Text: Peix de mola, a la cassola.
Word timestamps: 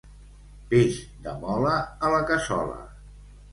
Peix 0.71 0.97
de 1.27 1.35
mola, 1.45 1.75
a 2.09 2.13
la 2.17 2.25
cassola. 2.33 2.83